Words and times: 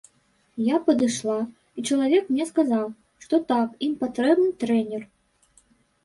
Я 0.67 0.77
падышла, 0.85 1.33
і 1.79 1.83
чалавек 1.89 2.23
мне 2.31 2.47
сказаў, 2.51 2.85
што 3.25 3.39
так, 3.51 3.75
ім 3.89 3.93
патрэбны 4.01 4.47
трэнер. 4.65 5.05